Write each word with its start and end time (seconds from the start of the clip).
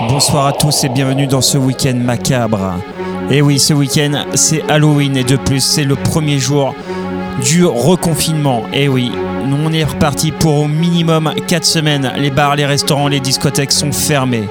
Bonsoir 0.00 0.46
à 0.46 0.52
tous 0.52 0.84
et 0.84 0.88
bienvenue 0.90 1.26
dans 1.26 1.40
ce 1.40 1.56
week-end 1.56 1.94
macabre. 1.94 2.74
Et 3.30 3.40
oui, 3.40 3.58
ce 3.58 3.72
week-end, 3.72 4.26
c'est 4.34 4.62
Halloween 4.70 5.16
et 5.16 5.24
de 5.24 5.36
plus, 5.36 5.60
c'est 5.60 5.84
le 5.84 5.96
premier 5.96 6.38
jour 6.38 6.74
du 7.42 7.64
reconfinement. 7.64 8.64
Et 8.74 8.88
oui, 8.88 9.10
nous 9.46 9.56
on 9.56 9.72
est 9.72 9.84
reparti 9.84 10.32
pour 10.32 10.60
au 10.60 10.68
minimum 10.68 11.32
4 11.46 11.64
semaines. 11.64 12.12
Les 12.18 12.30
bars, 12.30 12.56
les 12.56 12.66
restaurants, 12.66 13.08
les 13.08 13.20
discothèques 13.20 13.72
sont 13.72 13.90
fermés. 13.90 14.48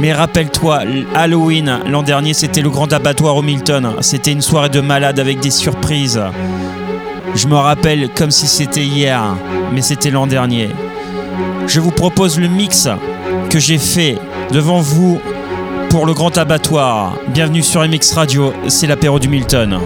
Mais 0.00 0.12
rappelle-toi, 0.12 0.80
Halloween, 1.14 1.80
l'an 1.88 2.02
dernier, 2.02 2.34
c'était 2.34 2.62
le 2.62 2.70
grand 2.70 2.92
abattoir 2.92 3.36
au 3.36 3.42
Milton. 3.42 3.94
C'était 4.00 4.32
une 4.32 4.42
soirée 4.42 4.70
de 4.70 4.80
malade 4.80 5.20
avec 5.20 5.38
des 5.38 5.52
surprises. 5.52 6.20
Je 7.36 7.46
me 7.46 7.56
rappelle 7.56 8.08
comme 8.10 8.32
si 8.32 8.48
c'était 8.48 8.84
hier, 8.84 9.22
mais 9.72 9.82
c'était 9.82 10.10
l'an 10.10 10.26
dernier. 10.26 10.70
Je 11.68 11.80
vous 11.80 11.92
propose 11.92 12.38
le 12.40 12.48
mix 12.48 12.88
que 13.50 13.58
j'ai 13.58 13.78
fait 13.78 14.18
devant 14.50 14.80
vous 14.80 15.20
pour 15.90 16.06
le 16.06 16.14
grand 16.14 16.36
abattoir. 16.38 17.16
Bienvenue 17.28 17.62
sur 17.62 17.86
MX 17.86 18.14
Radio, 18.14 18.52
c'est 18.68 18.86
l'apéro 18.86 19.18
du 19.18 19.28
Milton. 19.28 19.78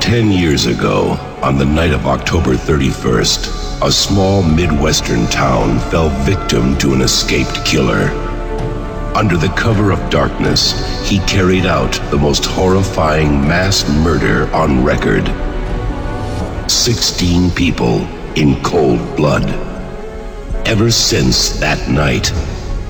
Ten 0.00 0.30
years 0.30 0.66
ago, 0.66 1.16
on 1.42 1.56
the 1.56 1.64
night 1.64 1.92
of 1.92 2.06
October 2.06 2.54
31st, 2.56 3.82
a 3.82 3.90
small 3.90 4.42
Midwestern 4.42 5.26
town 5.28 5.78
fell 5.90 6.10
victim 6.24 6.76
to 6.78 6.92
an 6.92 7.00
escaped 7.02 7.64
killer. 7.64 8.10
Under 9.14 9.36
the 9.36 9.48
cover 9.56 9.92
of 9.92 10.00
darkness, 10.10 10.74
he 11.08 11.20
carried 11.20 11.66
out 11.66 11.92
the 12.10 12.18
most 12.18 12.44
horrifying 12.44 13.46
mass 13.46 13.88
murder 14.02 14.52
on 14.52 14.84
record. 14.84 15.24
Sixteen 16.70 17.50
people 17.50 18.06
in 18.36 18.60
cold 18.62 18.98
blood. 19.16 19.73
Ever 20.66 20.90
since 20.90 21.50
that 21.60 21.90
night, 21.90 22.32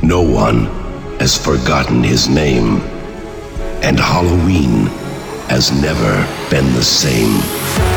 no 0.01 0.23
one 0.23 0.67
has 1.19 1.37
forgotten 1.37 2.05
his 2.05 2.29
name. 2.29 2.81
And 3.83 3.99
Halloween 3.99 4.87
has 5.49 5.73
never 5.83 6.25
been 6.51 6.73
the 6.73 6.85
same. 6.85 7.94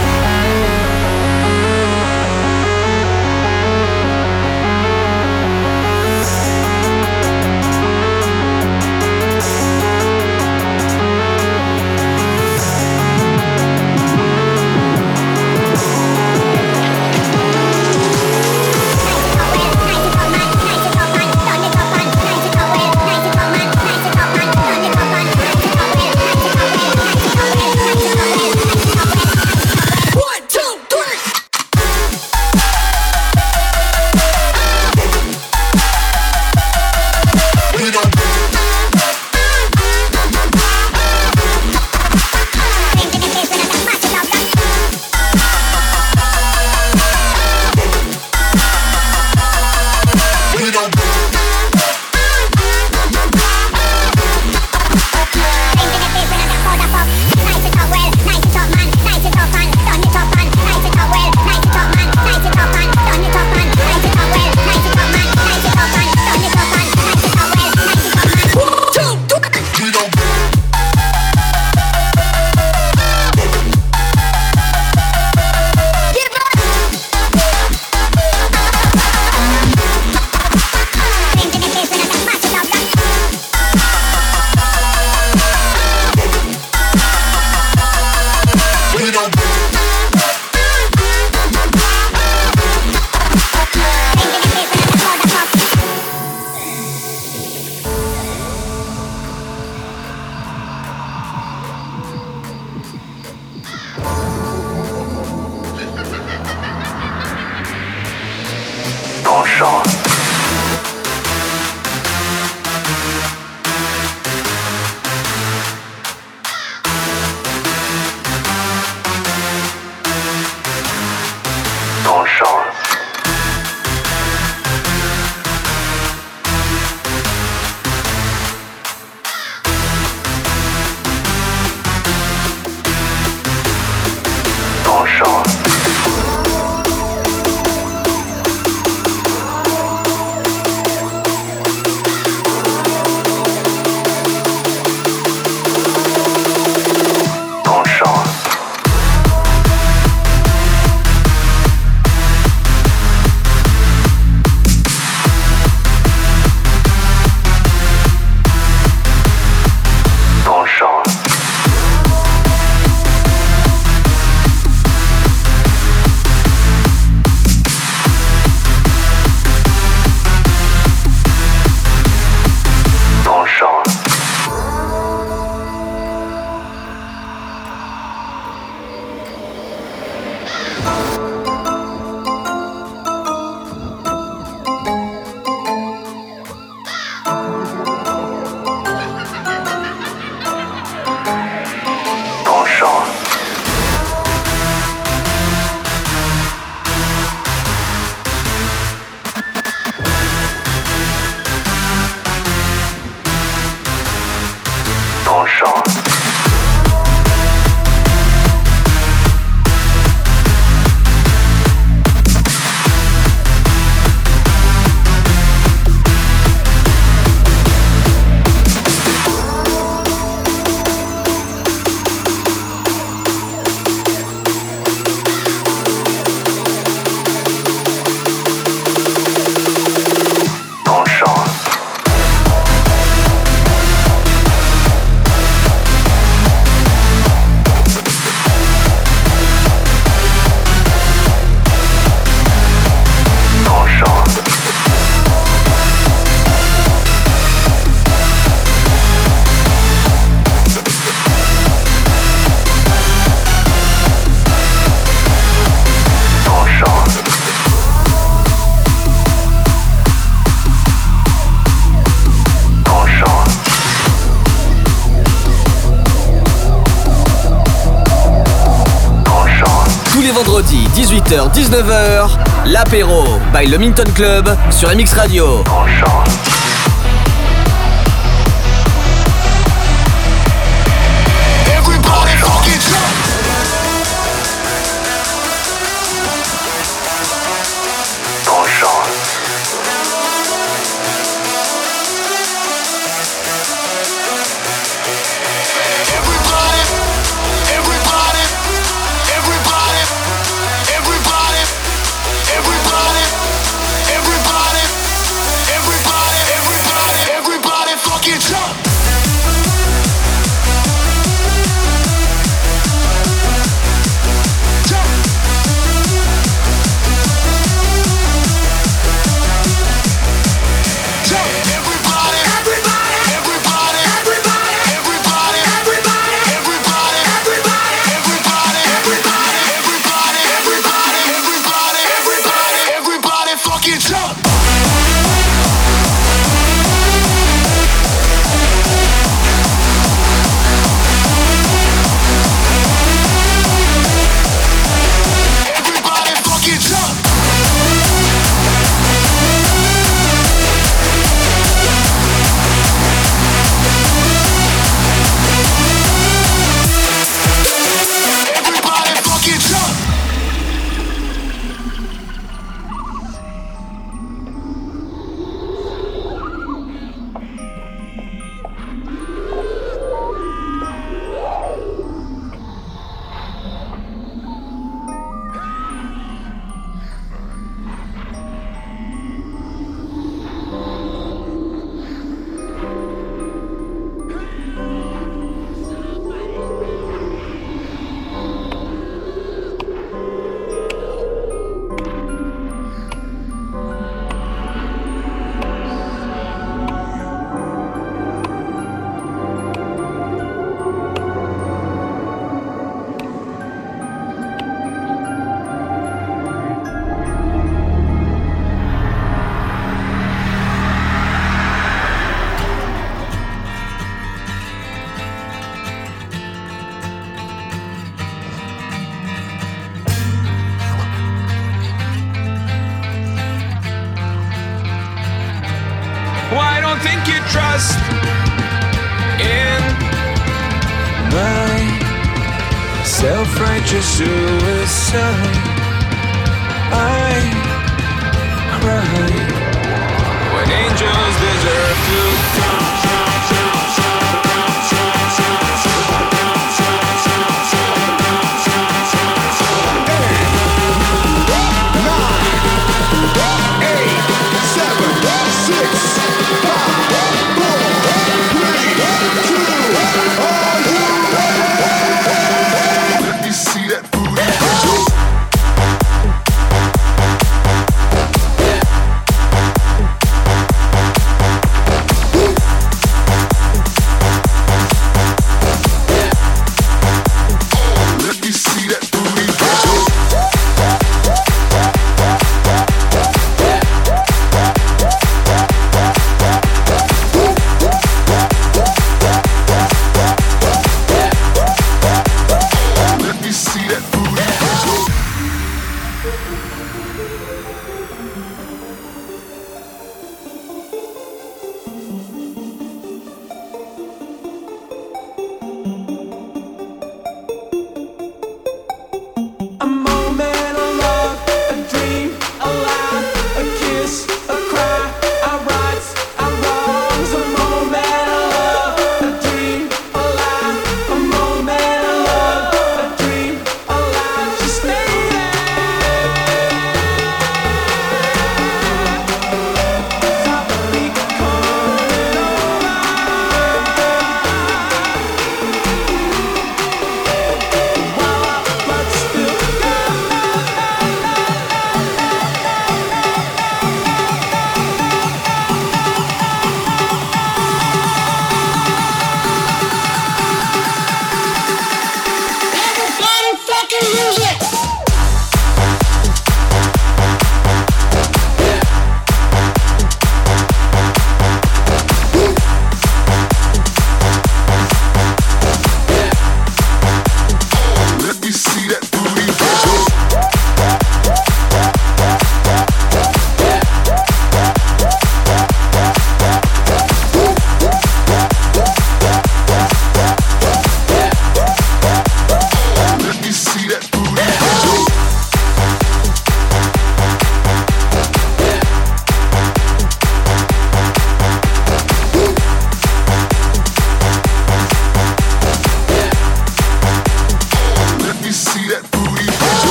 18h-19h, 271.27 272.37
l'apéro 272.67 273.25
by 273.53 273.67
le 273.67 273.77
Minton 273.77 274.05
Club 274.15 274.49
sur 274.69 274.89
MX 274.95 275.13
Radio. 275.13 275.63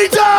we 0.00 0.08
done? 0.08 0.29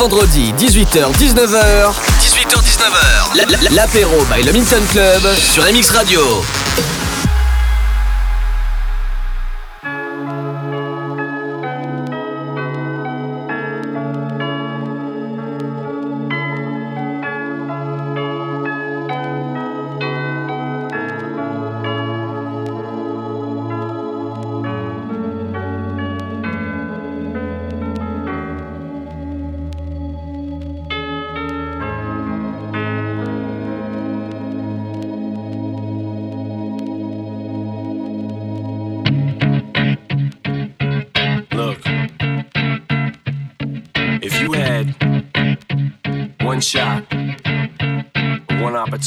Vendredis, 0.00 0.54
18h-19h. 0.54 1.92
18h-19h. 2.22 3.74
L'apéro 3.74 4.16
by 4.34 4.42
le 4.42 4.52
Minton 4.52 4.80
Club 4.88 5.20
sur 5.36 5.62
MX 5.64 5.90
Radio. 5.90 6.22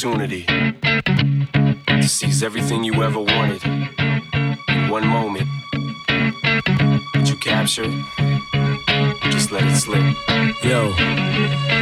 Opportunity 0.04 0.44
to 1.86 2.04
seize 2.04 2.44
everything 2.44 2.84
you 2.84 3.04
ever 3.04 3.20
wanted 3.20 3.64
in 3.64 4.90
one 4.90 5.08
moment. 5.08 5.48
Did 7.14 7.30
you 7.30 7.38
capture 7.38 7.84
it? 7.86 9.32
Just 9.32 9.52
let 9.52 9.64
it 9.64 9.76
slip. 9.76 10.02
Yo. 10.64 10.92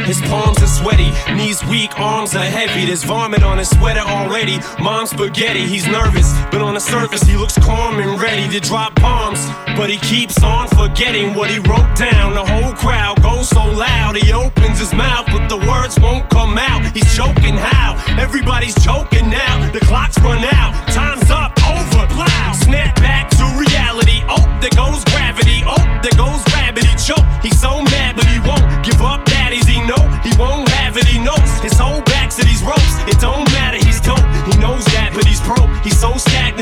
His 0.04 0.20
palms 0.22 0.62
are 0.62 0.66
sweaty, 0.66 1.10
knees 1.34 1.64
weak, 1.66 1.98
arms 1.98 2.36
are 2.36 2.44
heavy. 2.44 2.86
There's 2.86 3.02
vomit 3.02 3.42
on 3.42 3.58
his 3.58 3.70
sweater 3.70 4.00
already. 4.00 4.58
Mom's 4.80 5.10
spaghetti, 5.10 5.66
he's 5.66 5.86
nervous, 5.88 6.32
but 6.52 6.62
on 6.62 6.74
the 6.74 6.80
surface 6.80 7.22
he 7.22 7.36
looks 7.36 7.58
calm 7.58 7.98
and 7.98 8.20
ready 8.20 8.48
to 8.52 8.60
drop 8.60 8.94
bombs. 9.00 9.44
But 9.82 9.90
he 9.90 9.98
keeps 9.98 10.40
on 10.44 10.68
forgetting 10.68 11.34
what 11.34 11.50
he 11.50 11.58
wrote 11.58 11.96
down. 11.98 12.34
The 12.34 12.44
whole 12.46 12.72
crowd 12.72 13.20
goes 13.20 13.48
so 13.48 13.64
loud, 13.66 14.14
he 14.14 14.32
opens 14.32 14.78
his 14.78 14.94
mouth, 14.94 15.26
but 15.26 15.48
the 15.48 15.58
words 15.58 15.98
won't 15.98 16.30
come 16.30 16.56
out. 16.56 16.86
He's 16.94 17.16
choking 17.16 17.56
how? 17.56 17.98
Everybody's 18.16 18.78
choking 18.78 19.28
now. 19.28 19.72
The 19.72 19.80
clock's 19.80 20.16
run 20.20 20.44
out, 20.54 20.70
time's 20.94 21.28
up, 21.32 21.58
over, 21.66 22.06
plow. 22.14 22.52
Snap 22.62 22.94
back 23.02 23.28
to 23.30 23.44
reality. 23.58 24.22
Oh, 24.30 24.38
there 24.62 24.70
goes 24.70 25.02
gravity. 25.10 25.66
Oh, 25.66 25.82
there 25.98 26.14
goes 26.14 26.38
gravity. 26.54 26.86
Choke. 27.02 27.26
He's 27.42 27.58
so 27.60 27.82
mad, 27.82 28.14
but 28.14 28.26
he 28.26 28.38
won't 28.38 28.86
give 28.86 29.02
up. 29.02 29.24
Daddies, 29.24 29.66
he 29.66 29.82
know 29.82 29.98
he 30.22 30.30
won't 30.38 30.68
have 30.78 30.96
it. 30.96 31.06
He 31.10 31.18
knows 31.18 31.58
his 31.58 31.74
whole 31.74 32.02
back 32.02 32.30
to 32.38 32.44
these 32.46 32.62
ropes. 32.62 32.94
It 33.10 33.18
don't 33.18 33.50
matter. 33.50 33.82
He's 33.82 34.00
dope. 34.00 34.22
He 34.46 34.54
knows 34.62 34.84
that, 34.94 35.10
but 35.12 35.26
he's 35.26 35.40
pro. 35.40 35.66
He's 35.82 35.98
so 35.98 36.14
stagnant. 36.14 36.61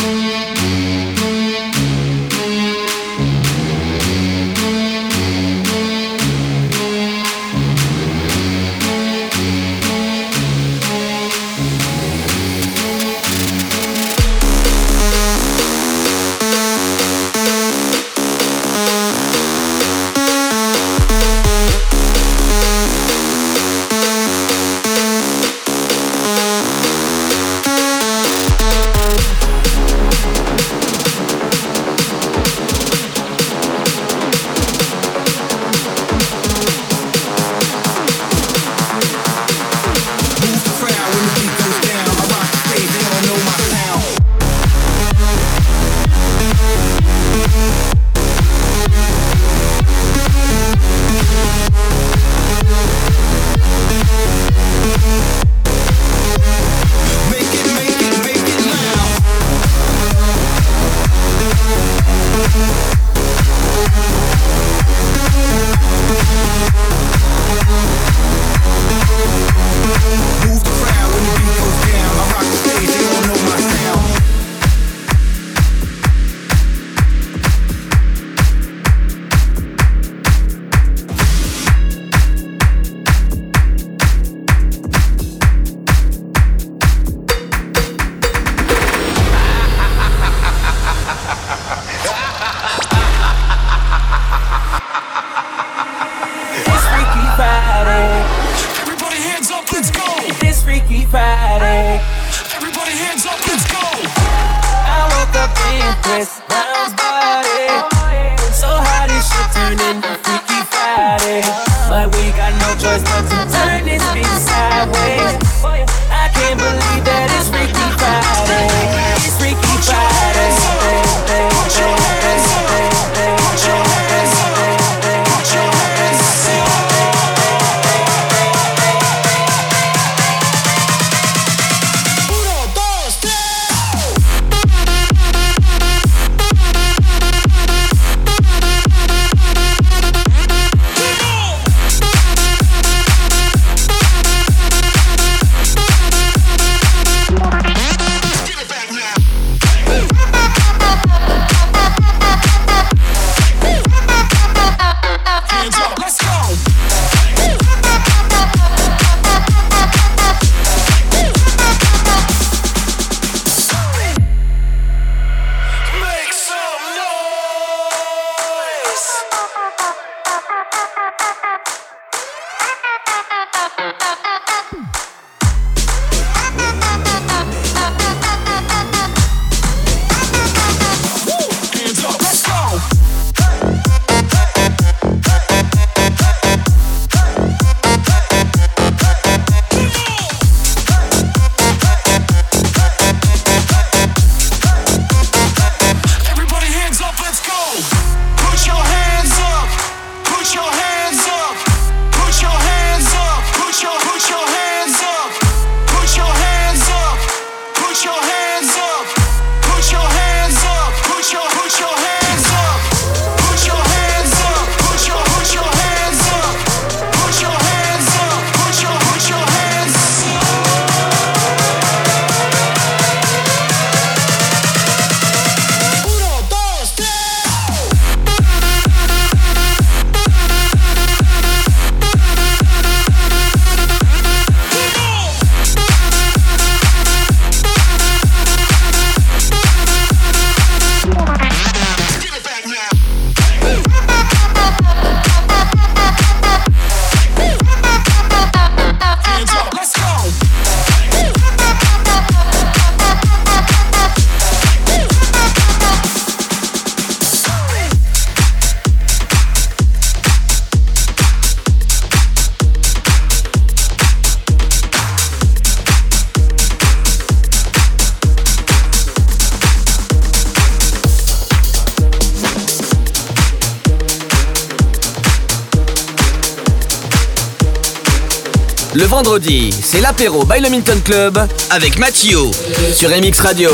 Vendredi, 279.31 279.69
c'est 279.71 280.01
l'apéro 280.01 280.43
by 280.43 280.59
le 280.59 280.69
Minton 280.69 280.99
Club 281.05 281.39
avec 281.69 281.97
Mathieu 281.99 282.51
sur 282.93 283.09
MX 283.09 283.39
Radio. 283.39 283.69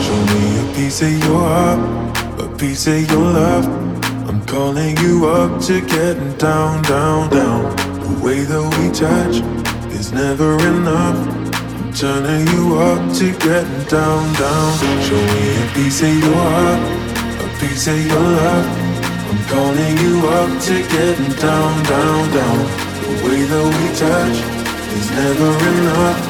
Show 0.00 0.14
me 0.14 0.60
a 0.60 0.74
piece 0.74 1.02
of 1.02 1.10
your 1.26 1.40
heart, 1.40 1.78
a 2.38 2.48
piece 2.56 2.86
of 2.86 3.10
your 3.10 3.32
love. 3.34 3.68
I'm 4.28 4.40
calling 4.46 4.96
you 5.02 5.26
up 5.26 5.60
to 5.66 5.82
getting 5.82 6.32
down, 6.38 6.80
down, 6.84 7.28
down. 7.28 7.76
The 7.76 8.24
way 8.24 8.44
that 8.44 8.62
we 8.78 8.90
touch 8.90 9.42
is 9.92 10.12
never 10.12 10.56
enough. 10.66 11.18
I'm 11.82 11.92
turning 11.92 12.46
you 12.48 12.78
up 12.78 13.12
to 13.18 13.30
getting 13.32 13.84
down, 13.90 14.32
down. 14.36 14.78
Show 15.02 15.20
me 15.20 15.64
a 15.64 15.74
piece 15.74 16.00
of 16.00 16.16
your 16.16 16.34
heart, 16.34 16.80
a 17.44 17.60
piece 17.60 17.88
of 17.88 18.06
your 18.06 18.20
love. 18.20 18.79
Calling 19.50 19.98
you 19.98 20.28
up 20.28 20.62
to 20.62 20.74
getting 20.94 21.34
down, 21.36 21.82
down, 21.82 22.30
down. 22.30 22.58
The 23.02 23.14
way 23.26 23.42
that 23.50 23.66
we 23.66 23.86
touch 23.98 24.38
is 24.94 25.10
never 25.10 25.50
enough. 25.74 26.20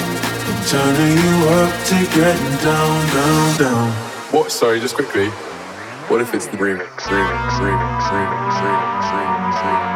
I'm 0.49 0.61
turning 0.65 1.19
you 1.21 1.37
up 1.61 1.73
to 1.91 1.97
getting 2.17 2.57
down, 2.65 2.97
down, 3.13 3.59
down. 3.59 3.93
What? 4.33 4.51
Sorry, 4.51 4.81
just 4.81 4.95
quickly. 4.95 5.29
What 6.09 6.23
if 6.23 6.33
it's 6.33 6.47
the 6.47 6.57
remix? 6.57 6.89
Remix, 7.13 7.61
remix, 7.61 8.01
remix, 8.09 8.57
remix, 8.65 9.05
remix, 9.13 9.63
les 9.65 9.90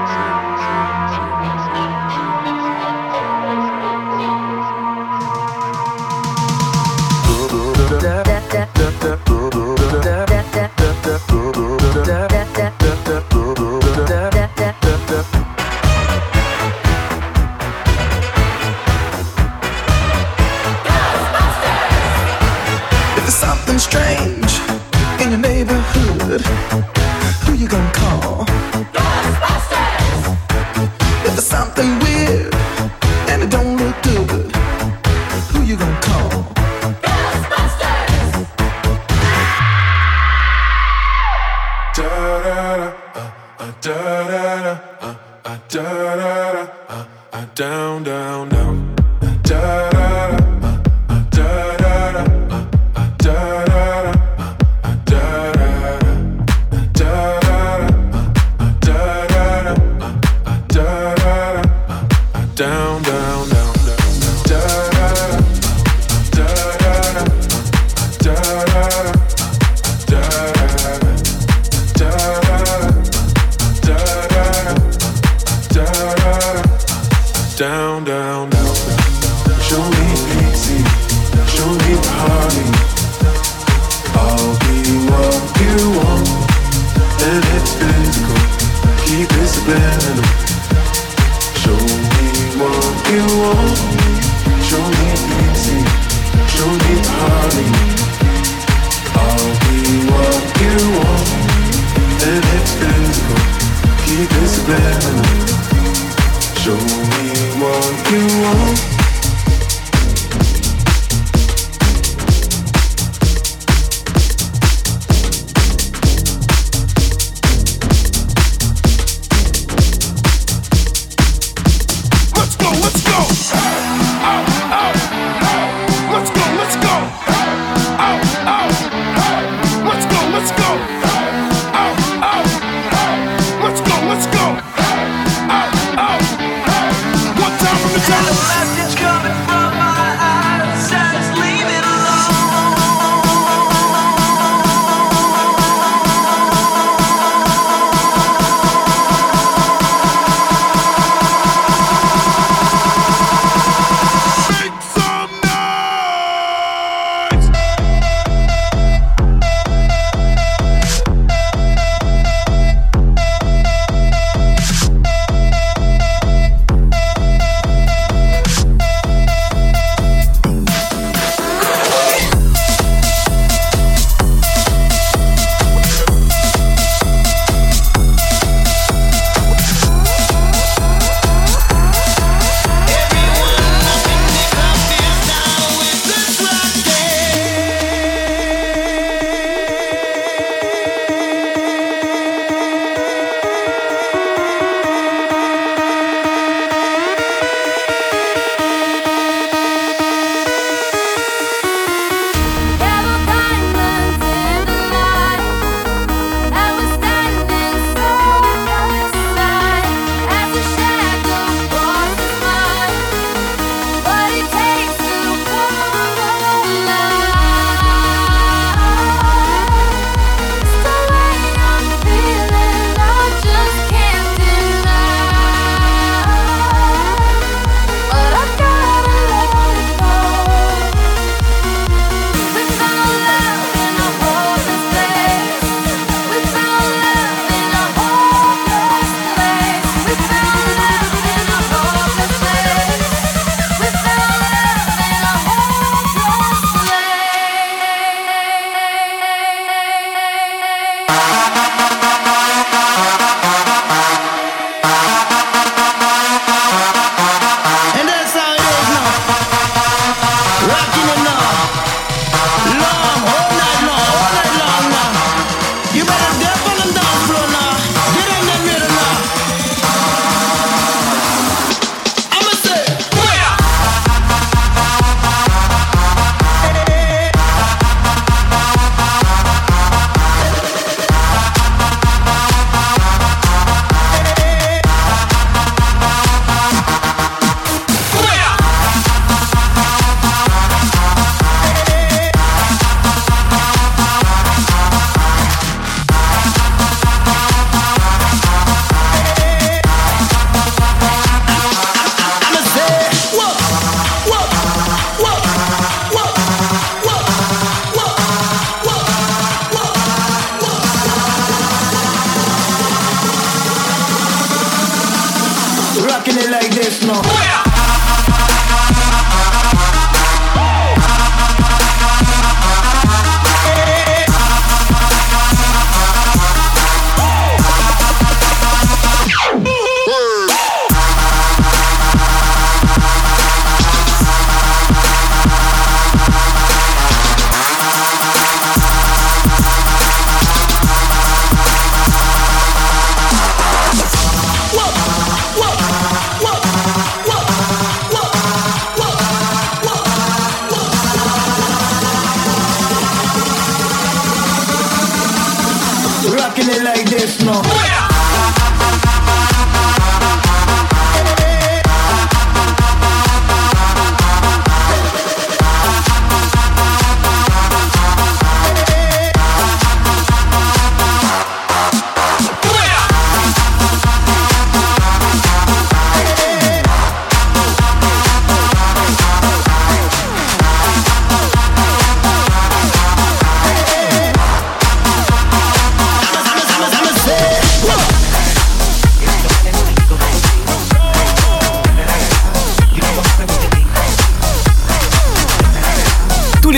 show. 106.64 107.13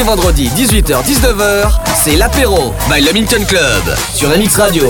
vendredi 0.06 0.48
18h-19h, 0.56 1.80
c'est 1.96 2.14
l'apéro 2.14 2.72
by 2.88 3.00
Le 3.00 3.44
Club 3.44 3.96
sur 4.14 4.28
MX 4.30 4.56
Radio. 4.56 4.88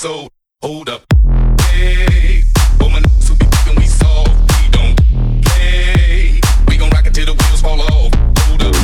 so 0.00 0.26
hold 0.62 0.88
up. 0.88 1.02
Hey, 1.60 2.42
oh 2.80 2.88
my 2.88 3.00
niggas 3.00 3.28
who 3.28 3.34
be 3.36 3.44
fucking 3.44 3.76
we 3.76 3.84
soft. 3.84 4.30
We 4.30 4.70
don't 4.70 4.96
play. 5.44 6.40
We 6.68 6.78
gon' 6.78 6.88
rock 6.88 7.06
it 7.06 7.12
till 7.12 7.26
the 7.26 7.32
wheels 7.34 7.60
fall 7.60 7.82
off. 7.82 8.10
Hold 8.48 8.62
up. 8.62 8.74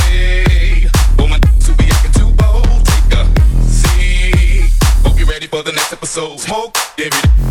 Hey, 0.00 0.88
oh 1.18 1.28
my 1.28 1.38
niggas 1.38 1.66
who 1.66 1.74
be 1.76 1.84
acting 1.92 2.12
too 2.12 2.32
bold. 2.40 2.82
Take 2.86 3.12
a 3.12 3.26
seat. 3.68 4.70
Hope 5.04 5.18
you 5.18 5.26
ready 5.26 5.46
for 5.46 5.62
the 5.62 5.72
next 5.72 5.92
episode. 5.92 6.40
Smoke 6.40 6.74
every 6.96 7.10
day. 7.10 7.43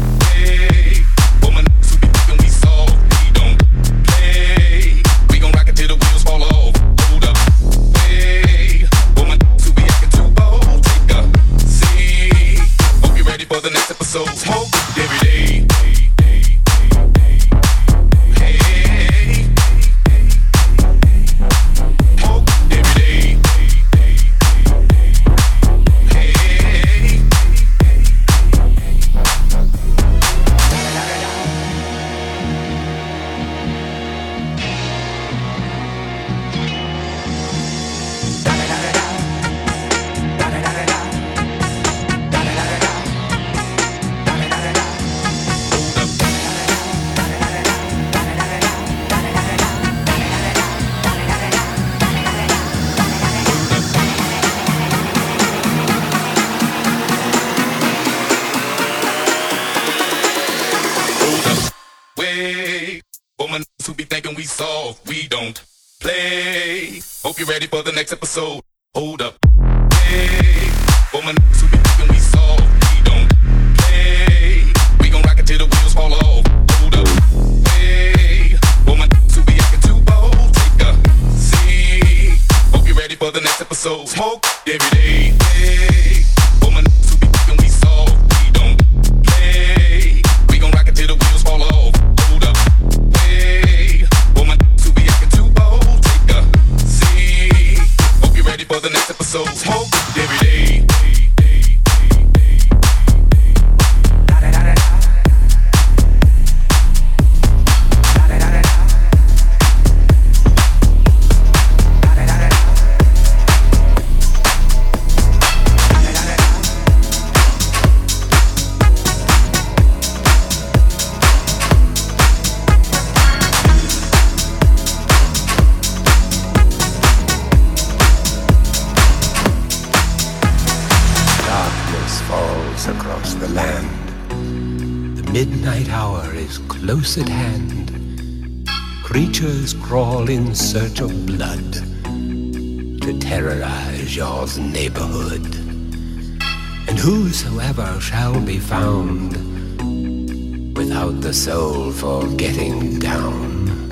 soul 151.33 151.91
for 151.91 152.27
getting 152.35 152.99
down 152.99 153.89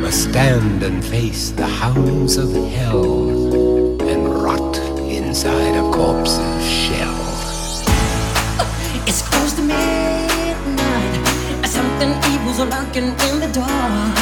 must 0.00 0.30
stand 0.30 0.82
and 0.82 1.04
face 1.04 1.50
the 1.50 1.66
hounds 1.66 2.36
of 2.36 2.52
hell 2.72 3.28
and 4.02 4.42
rot 4.42 4.78
inside 4.98 5.76
a 5.76 5.92
corpse's 5.92 6.68
shell. 6.68 7.14
It's 9.06 9.22
close 9.22 9.52
to 9.52 9.62
midnight, 9.62 11.66
something 11.66 12.10
evil's 12.32 12.58
lurking 12.58 13.14
in 13.28 13.38
the 13.38 13.50
dark. 13.52 14.21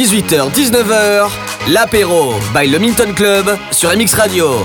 18h-19h, 0.00 1.28
l'apéro 1.68 2.32
by 2.54 2.66
le 2.66 2.78
Minton 2.78 3.12
Club 3.14 3.58
sur 3.70 3.94
MX 3.94 4.14
Radio. 4.14 4.64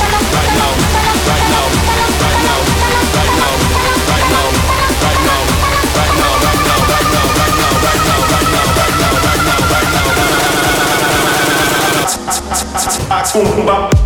Sumba. 13.31 14.00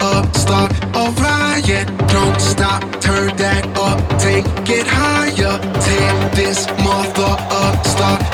up, 0.00 0.36
start 0.36 0.72
a 0.94 1.10
riot. 1.22 1.86
Don't 2.08 2.40
stop, 2.40 2.82
turn 3.00 3.36
that 3.36 3.64
up, 3.76 3.98
take 4.20 4.46
it 4.70 4.86
higher. 4.86 5.58
Tear 5.84 6.28
this 6.34 6.66
mother 6.84 7.36
up, 7.50 7.86
start 7.86 8.27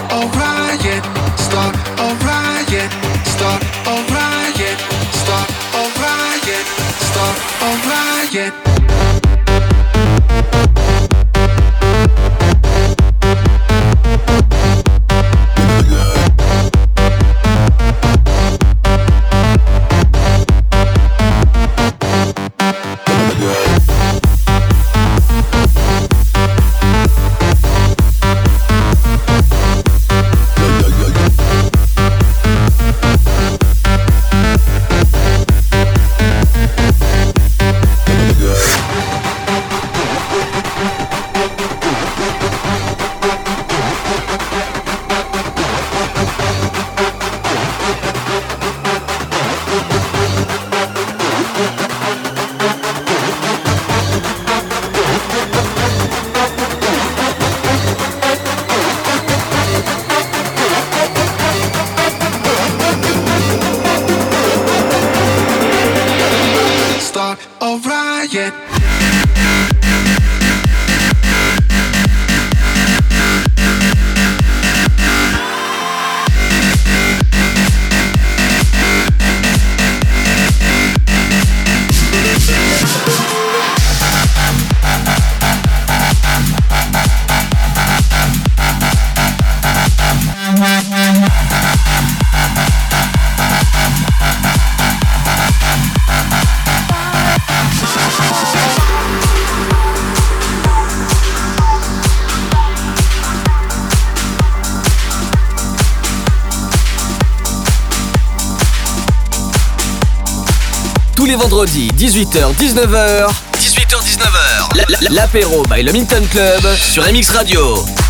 tous 111.24 111.30
les 111.30 111.36
vendredis 111.36 111.88
18h-19h. 111.96 113.30
18h-19h. 113.58 115.08
L'apéro 115.08 115.62
by 115.62 115.82
le 115.82 115.90
Minton 115.90 116.22
Club 116.30 116.60
sur 116.76 117.02
MX 117.02 117.30
Radio. 117.30 118.03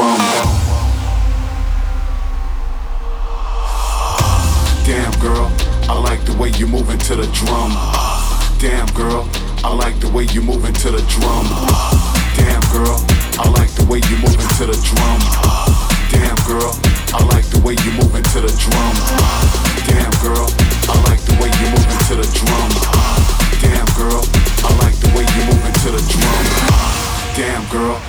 Drum. 0.00 0.18
Damn 4.88 5.12
girl, 5.20 5.52
I 5.88 5.98
like 6.00 6.24
the 6.24 6.34
way 6.40 6.48
you 6.56 6.66
move 6.66 6.88
into 6.88 7.16
the 7.16 7.28
drum. 7.36 7.72
Damn 8.58 8.88
girl, 8.96 9.28
I 9.62 9.74
like 9.74 10.00
the 10.00 10.08
way 10.08 10.24
you 10.32 10.40
move 10.40 10.64
into 10.64 10.90
the 10.90 11.04
drum. 11.12 11.46
Damn 12.36 12.64
girl, 12.72 12.96
I 13.36 13.48
like 13.52 13.72
the 13.76 13.84
way 13.90 14.00
you 14.08 14.16
move 14.24 14.40
into 14.40 14.64
the 14.64 14.78
drum. 14.88 15.20
Damn 16.08 16.36
girl, 16.48 16.72
I 17.12 17.20
like 17.32 17.44
the 17.52 17.60
way 17.60 17.76
you 17.84 17.92
move 18.00 18.14
into 18.16 18.40
the 18.40 18.52
drum. 18.56 18.96
Damn 19.84 20.12
girl, 20.24 20.48
I 20.88 20.96
like 21.08 21.20
the 21.28 21.36
way 21.40 21.52
you 21.60 21.66
move 21.76 21.88
into 21.92 22.14
the 22.16 22.28
drum. 22.40 22.70
Damn 23.60 23.88
girl, 24.00 24.24
I 24.64 24.70
like 24.80 24.96
the 24.96 25.12
way 25.12 25.24
you 25.28 25.42
move 25.44 25.64
into 25.68 25.88
the 25.92 26.02
drum. 26.08 26.44
Damn 27.36 27.64
girl, 27.68 28.00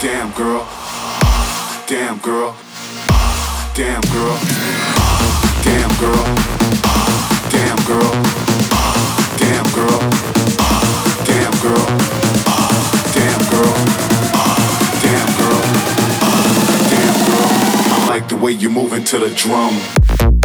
damn 0.00 0.30
girl, 0.32 0.64
damn 1.88 2.18
girl, 2.18 2.54
damn 3.74 4.00
girl, 4.12 4.38
damn 5.64 5.90
girl, 5.98 6.24
damn 7.50 7.78
girl, 7.88 8.12
damn 9.36 9.66
girl, 9.74 9.98
damn 11.26 11.52
girl, 11.60 11.86
damn 13.12 13.42
girl, 13.50 13.76
damn 15.02 15.30
girl, 15.36 15.62
damn 16.90 17.18
girl. 17.26 17.48
I 17.90 18.06
like 18.08 18.28
the 18.28 18.36
way 18.36 18.52
you 18.52 18.70
move 18.70 18.92
into 18.92 19.18
the 19.18 19.30
drum. 19.30 20.37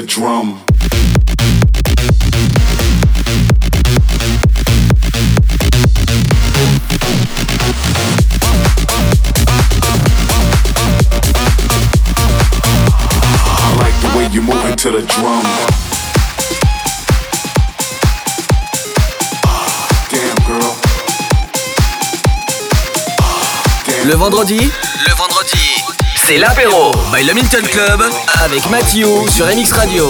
The 0.00 0.06
drum. 0.06 0.58
I 13.58 13.76
like 13.76 13.96
the 14.00 14.16
way 14.16 14.26
you 14.32 14.40
move 14.40 14.64
into 14.70 14.90
the 14.90 15.02
drum. 15.02 15.44
Damn 20.10 20.36
girl. 20.46 20.76
Le 24.06 24.14
vendredi 24.16 24.60
Le 25.06 25.14
vendredi, 25.14 25.82
c'est 26.30 26.38
l'apéro 26.38 26.92
by 27.12 27.24
le 27.24 27.66
Club 27.66 28.04
avec 28.44 28.70
Mathieu 28.70 29.08
sur 29.28 29.46
MX 29.46 29.72
Radio. 29.72 30.06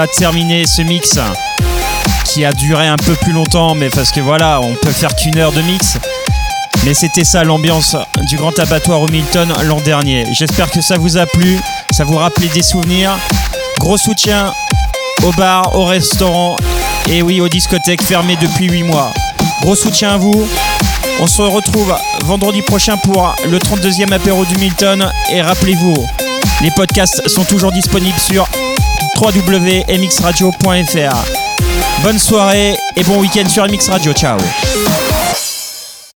A 0.00 0.06
terminé 0.06 0.66
ce 0.66 0.80
mix 0.80 1.18
qui 2.24 2.46
a 2.46 2.52
duré 2.52 2.86
un 2.86 2.96
peu 2.96 3.14
plus 3.16 3.32
longtemps, 3.32 3.74
mais 3.74 3.90
parce 3.90 4.10
que 4.10 4.20
voilà, 4.20 4.58
on 4.62 4.74
peut 4.74 4.92
faire 4.92 5.14
qu'une 5.14 5.36
heure 5.36 5.52
de 5.52 5.60
mix. 5.60 5.98
Mais 6.86 6.94
c'était 6.94 7.24
ça 7.24 7.44
l'ambiance 7.44 7.96
du 8.22 8.36
grand 8.36 8.58
abattoir 8.58 9.02
au 9.02 9.08
Milton 9.08 9.52
l'an 9.64 9.80
dernier. 9.80 10.24
J'espère 10.32 10.70
que 10.70 10.80
ça 10.80 10.96
vous 10.96 11.18
a 11.18 11.26
plu, 11.26 11.60
ça 11.90 12.04
vous 12.04 12.16
rappelait 12.16 12.48
des 12.48 12.62
souvenirs. 12.62 13.10
Gros 13.78 13.98
soutien 13.98 14.54
au 15.22 15.32
bar, 15.32 15.76
au 15.76 15.84
restaurant 15.84 16.56
et 17.10 17.20
oui, 17.20 17.42
aux 17.42 17.48
discothèques 17.48 18.02
fermées 18.02 18.38
depuis 18.40 18.70
8 18.70 18.84
mois. 18.84 19.10
Gros 19.60 19.74
soutien 19.74 20.12
à 20.12 20.16
vous. 20.16 20.48
On 21.20 21.26
se 21.26 21.42
retrouve 21.42 21.94
vendredi 22.24 22.62
prochain 22.62 22.96
pour 22.96 23.34
le 23.46 23.58
32e 23.58 24.12
apéro 24.12 24.46
du 24.46 24.56
Milton. 24.56 25.10
Et 25.30 25.42
rappelez-vous, 25.42 26.06
les 26.62 26.70
podcasts 26.70 27.28
sont 27.28 27.44
toujours 27.44 27.72
disponibles 27.72 28.18
sur 28.18 28.48
www.mxradio.fr. 29.20 32.02
Bonne 32.02 32.18
soirée 32.18 32.74
et 32.96 33.04
bon 33.04 33.20
week-end 33.20 33.48
sur 33.48 33.64
MX 33.64 33.90
Radio. 33.90 34.12
Ciao 34.12 34.36